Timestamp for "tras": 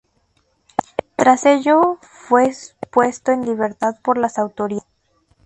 1.15-1.45